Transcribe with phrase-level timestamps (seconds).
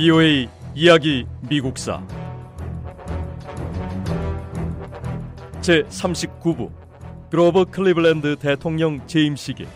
[0.00, 2.02] BOA 이야기 미국사.
[5.60, 6.70] 제 39부.
[7.30, 9.66] 그로버 클리블랜드 대통령 재임 시기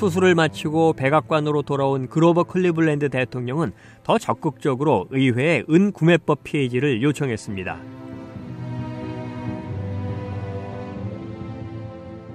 [0.00, 3.72] 수술을 마치고 백악관으로 돌아온 그로버 클리블랜드 대통령은
[4.02, 7.78] 더 적극적으로 의회에 은구매법 폐지를 요청했습니다.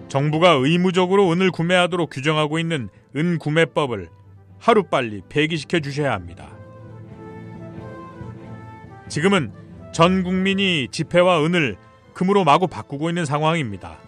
[0.09, 4.09] 정부가 의무적으로 은을 구매하도록 규정하고 있는 은구매법을
[4.59, 6.55] 하루빨리 폐기시켜 주셔야 합니다.
[9.07, 9.51] 지금은
[9.91, 11.77] 전 국민이 지폐와 은을
[12.13, 14.04] 금으로 마구 바꾸고 있는 상황입니다.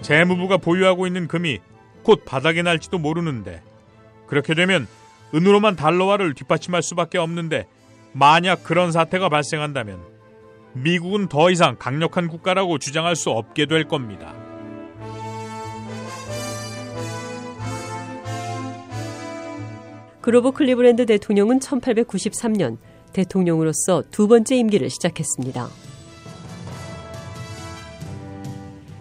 [0.00, 1.58] 재무부가 보유하고 있는 금이
[2.02, 3.62] 곧 바닥에 날지도 모르는데
[4.26, 4.86] 그렇게 되면
[5.34, 7.66] 은으로만 달러화를 뒷받침할 수밖에 없는데
[8.12, 10.00] 만약 그런 사태가 발생한다면
[10.72, 14.34] 미국은 더 이상 강력한 국가라고 주장할 수 없게 될 겁니다.
[20.20, 22.76] 그로버 클리브랜드 대통령은 1893년
[23.12, 25.87] 대통령으로서 두 번째 임기를 시작했습니다.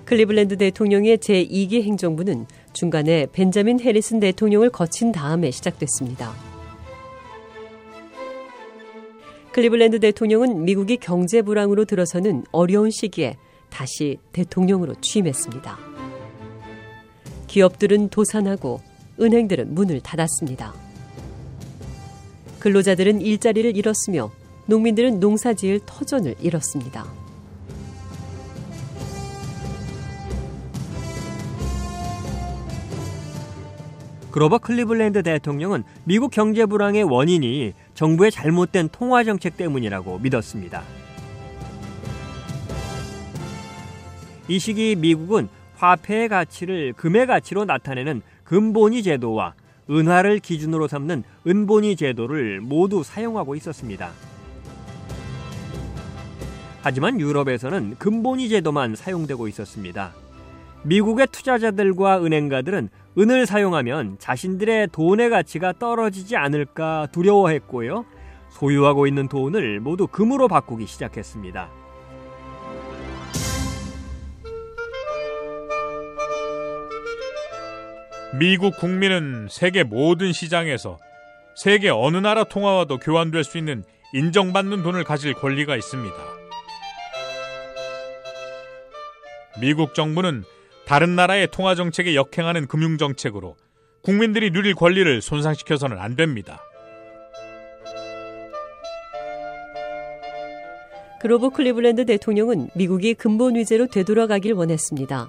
[0.08, 6.32] 클리블랜드 대통령의 제2기 행정부는 중간에 벤자민 해리슨 대통령을 거친 다음에 시작됐습니다.
[9.52, 13.36] 클리블랜드 대통령은 미국이 경제 불황으로 들어서는 어려운 시기에
[13.70, 15.78] 다시 대통령으로 취임했습니다.
[17.48, 18.80] 기업들은 도산하고
[19.20, 20.74] 은행들은 문을 닫았습니다.
[22.60, 24.32] 근로자들은 일자리를 잃었으며
[24.67, 27.27] 농민들은 농사지을 터전을 잃었습니다.
[34.37, 40.83] 그로버 클리블랜드 대통령은 미국 경제 불황의 원인이 정부의 잘못된 통화 정책 때문이라고 믿었습니다.
[44.48, 49.55] 이 시기 미국은 화폐의 가치를 금의 가치로 나타내는 금본위 제도와
[49.89, 54.11] 은화를 기준으로 삼는 은본위 제도를 모두 사용하고 있었습니다.
[56.83, 60.14] 하지만 유럽에서는 금본위 제도만 사용되고 있었습니다.
[60.83, 68.05] 미국의 투자자들과 은행가들은 은을 사용하면 자신들의 돈의 가치가 떨어지지 않을까 두려워했고요.
[68.50, 71.70] 소유하고 있는 돈을 모두 금으로 바꾸기 시작했습니다.
[78.39, 80.99] 미국 국민은 세계 모든 시장에서
[81.55, 86.16] 세계 어느 나라 통화와도 교환될 수 있는 인정받는 돈을 가질 권리가 있습니다.
[89.60, 90.44] 미국 정부는
[90.87, 93.58] 다른 나라의 통화 정책에 역행하는 금융 정책으로
[94.03, 96.61] 국민들이 누릴 권리를 손상시켜서는 안 됩니다.
[101.20, 105.27] 그로버 클리블랜드 대통령은 미국이 근본 위제로 되돌아가길 원했습니다.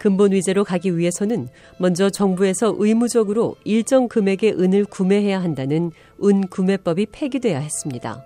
[0.00, 1.48] 근본 위제로 가기 위해서는
[1.78, 5.90] 먼저 정부에서 의무적으로 일정 금액의 은을 구매해야 한다는
[6.22, 8.24] 은 구매법이 폐기돼야 했습니다.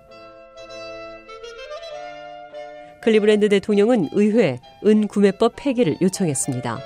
[3.01, 6.79] 클리브랜드 대통령은 의회 은 구매법 폐기를 요청했습니다.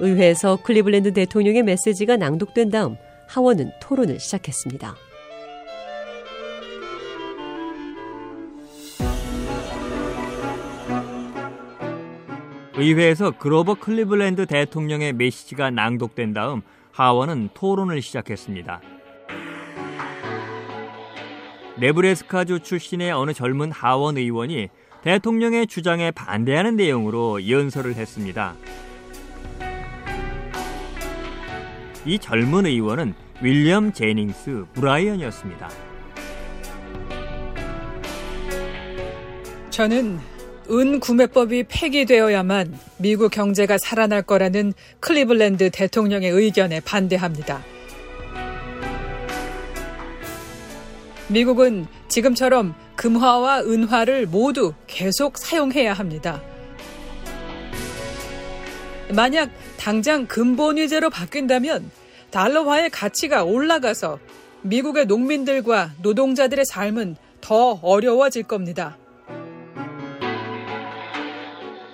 [0.00, 2.96] 의회에서 클리블랜드 대통령의 메시지가 낭독된 다음
[3.28, 4.94] 하원은 토론을 시작했습니다.
[12.74, 18.80] 의회에서 그로버 클리블랜드 대통령의 메시지가 낭독된 다음 하원은 토론을 시작했습니다.
[21.82, 24.68] 네브래스카주 출신의 어느 젊은 하원 의원이
[25.02, 28.54] 대통령의 주장에 반대하는 내용으로 연설을 했습니다.
[32.06, 35.68] 이 젊은 의원은 윌리엄 제닝스 브라이언이었습니다.
[39.70, 40.20] 저는
[40.70, 47.71] 은 구매법이 폐기되어야만 미국 경제가 살아날 거라는 클리블랜드 대통령의 의견에 반대합니다.
[51.32, 56.42] 미국은 지금처럼 금화와 은화를 모두 계속 사용해야 합니다.
[59.14, 61.90] 만약 당장 근본위제로 바뀐다면
[62.30, 64.18] 달러화의 가치가 올라가서
[64.60, 68.98] 미국의 농민들과 노동자들의 삶은 더 어려워질 겁니다.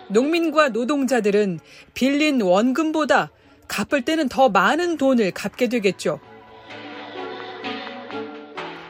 [0.09, 1.61] 농민과 노동자들은
[1.95, 3.31] 빌린 원금보다
[3.69, 6.19] 갚을 때는 더 많은 돈을 갚게 되겠죠.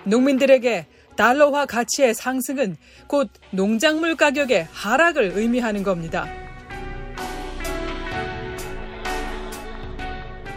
[0.09, 2.77] 농민들에게 달러화 가치의 상승은
[3.07, 6.29] 곧 농작물 가격의 하락을 의미하는 겁니다.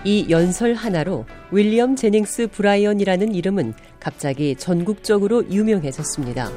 [0.04, 6.50] 이 연설 하나로 윌리엄 제닝스 브라이언이라는 이름은 갑자기 전국적으로 유명해졌습니다.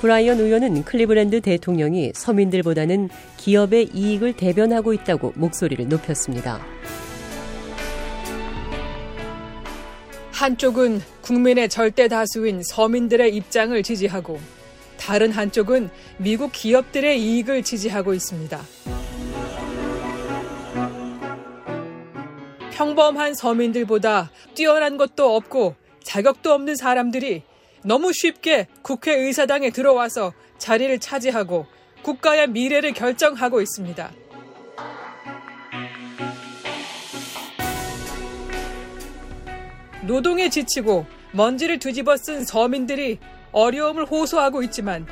[0.00, 3.08] 브라이언 의원은 클리브랜드 대통령이 서민들보다는
[3.38, 6.60] 기업의 이익을 대변하고 있다고 목소리를 높였습니다.
[10.36, 14.38] 한쪽은 국민의 절대 다수인 서민들의 입장을 지지하고
[14.98, 15.88] 다른 한쪽은
[16.18, 18.60] 미국 기업들의 이익을 지지하고 있습니다.
[22.70, 25.74] 평범한 서민들보다 뛰어난 것도 없고
[26.04, 27.42] 자격도 없는 사람들이
[27.82, 31.64] 너무 쉽게 국회의사당에 들어와서 자리를 차지하고
[32.02, 34.12] 국가의 미래를 결정하고 있습니다.
[40.06, 43.18] 노동에 지치고 먼지를 뒤집어 쓴 서민들이
[43.52, 45.06] 어려움을 호소하고 있지만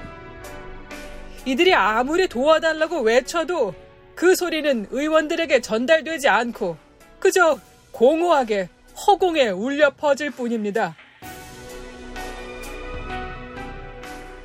[1.44, 3.74] 이들이 아무리 도와달라고 외쳐도
[4.14, 6.76] 그 소리는 의원들에게 전달되지 않고
[7.18, 7.58] 그저
[7.90, 8.68] 공허하게
[9.06, 10.94] 허공에 울려 퍼질 뿐입니다.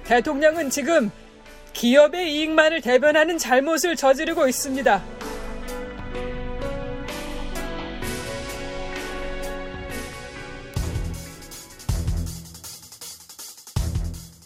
[0.06, 1.12] 대통령은 지금
[1.74, 5.19] 기업의 이익만을 대변하는 잘못을 저지르고 있습니다.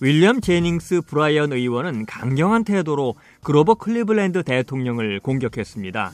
[0.04, 6.12] 윌리엄 제닝스 브라이언 의원은 강경한 태도로 그로버 클리블랜드 대통령을 공격했습니다.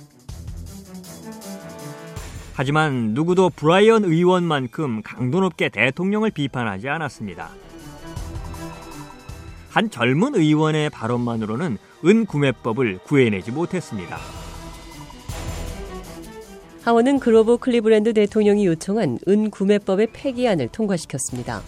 [2.53, 7.49] 하지만 누구도 브라이언 의원만큼 강도 높게 대통령을 비판하지 않았습니다.
[9.71, 14.19] 한 젊은 의원의 발언만으로는 은구매법을 구해내지 못했습니다.
[16.83, 21.63] 하원은 그로버 클리브랜드 대통령이 요청한 은구매법의 폐기안을 통과시켰습니다.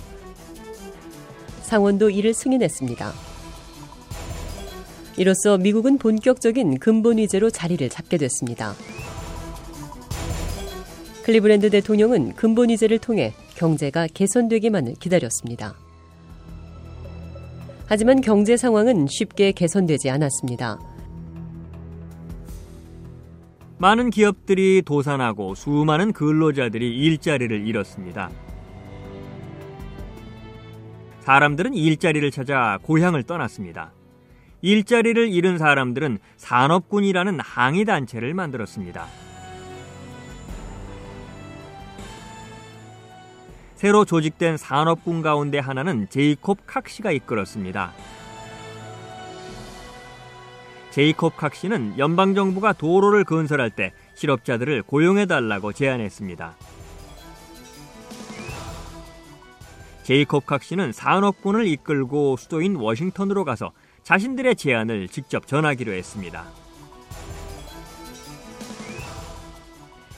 [1.72, 3.14] 상원도 이를 승인했습니다.
[5.16, 8.74] 이로써 미국은 본격적인 근본 위제로 자리를 잡게 됐습니다.
[11.24, 15.76] 클리브랜드 대통령은 근본 위제를 통해 경제가 개선되기만을 기다렸습니다.
[17.86, 20.78] 하지만 경제 상황은 쉽게 개선되지 않았습니다.
[23.78, 28.30] 많은 기업들이 도산하고 수많은 근로자들이 일자리를 잃었습니다.
[31.22, 33.94] 사람들은 일자리를 찾아 고향을 떠났습니다.
[34.62, 39.06] 일자리를 잃은 사람들은 산업군이라는 항의 단체를 만들었습니다.
[43.76, 47.94] 새로 조직된 산업군 가운데 하나는 제이콥 칵시가 이끌었습니다.
[50.92, 56.56] 제이콥 칵시는 연방정부가 도로를 건설할 때 실업자들을 고용해달라고 제안했습니다.
[60.12, 63.72] 제이콥 칵시는 산업군을 이끌고 수도인 워싱턴으로 가서
[64.04, 66.52] 자신들의 제안을 직접 전하기로 했습니다.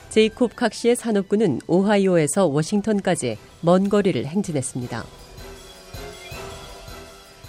[0.08, 5.04] 제이콥 칵시의 산업군은 오하이오에서 워싱턴까지 먼 거리를 행진했습니다.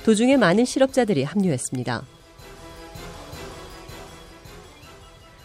[0.06, 2.03] 도중에 많은 실업자들이 합류했습니다.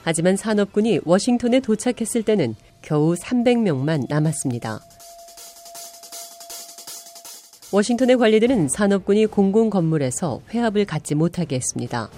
[0.02, 4.80] 하지만 산업군이 워싱턴에 도착했을 때는 겨우 300명만 남았습니다.
[7.73, 12.11] 워싱턴의 관리들은 산업군이 공공 건물에서 회합을 갖지 못하게 했습니다.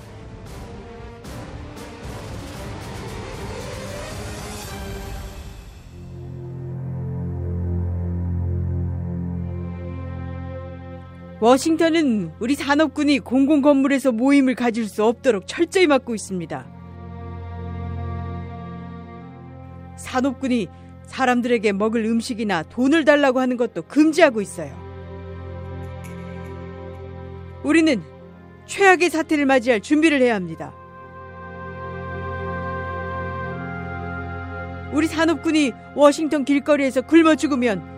[11.39, 16.67] 워싱턴은 우리 산업군이 공공 건물에서 모임을 가질 수 없도록 철저히 막고 있습니다.
[19.97, 20.69] 산업군이
[21.05, 24.82] 사람들에게 먹을 음식이나 돈을 달라고 하는 것도 금지하고 있어요.
[27.65, 28.03] 우리는
[28.67, 30.75] 최악의 사태를 맞이할 준비를 해야 합니다.
[34.93, 37.91] 우리 산업군이 워싱턴 길거리에서 굶어 죽으면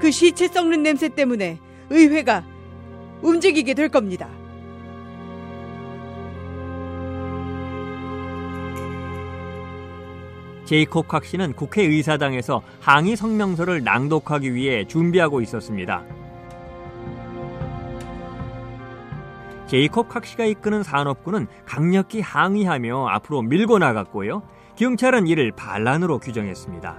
[0.00, 1.58] 그 시체 썩는 냄새 때문에
[1.90, 2.44] 의회가
[3.22, 4.28] 움직이게 될 겁니다.
[10.64, 16.04] 제이콥 칵시는 국회의사당에서 항의 성명서를 낭독하기 위해 준비하고 있었습니다.
[19.68, 24.42] 제이콥 칵시가 이끄는 산업군은 강력히 항의하며 앞으로 밀고 나갔고요.
[24.76, 26.98] 경찰은 이를 반란으로 규정했습니다.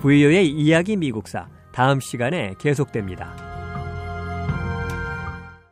[0.00, 3.53] VO의 이야기 미국사 다음 시간에 계속됩니다.